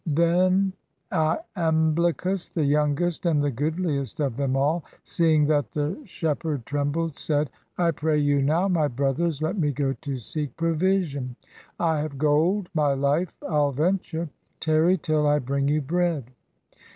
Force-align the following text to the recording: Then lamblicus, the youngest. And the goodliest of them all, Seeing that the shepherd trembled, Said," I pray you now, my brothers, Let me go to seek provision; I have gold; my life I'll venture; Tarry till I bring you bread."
Then 0.07 0.73
lamblicus, 1.11 2.49
the 2.49 2.65
youngest. 2.65 3.27
And 3.27 3.43
the 3.43 3.51
goodliest 3.51 4.19
of 4.19 4.35
them 4.35 4.57
all, 4.57 4.83
Seeing 5.03 5.45
that 5.45 5.73
the 5.73 5.95
shepherd 6.05 6.65
trembled, 6.65 7.15
Said," 7.15 7.51
I 7.77 7.91
pray 7.91 8.17
you 8.17 8.41
now, 8.41 8.67
my 8.67 8.87
brothers, 8.87 9.43
Let 9.43 9.59
me 9.59 9.71
go 9.71 9.93
to 9.93 10.17
seek 10.17 10.57
provision; 10.57 11.35
I 11.79 11.99
have 11.99 12.17
gold; 12.17 12.67
my 12.73 12.93
life 12.95 13.35
I'll 13.47 13.73
venture; 13.73 14.27
Tarry 14.59 14.97
till 14.97 15.27
I 15.27 15.37
bring 15.37 15.67
you 15.67 15.81
bread." 15.83 16.23